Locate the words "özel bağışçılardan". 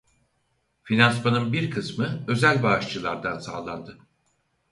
2.27-3.39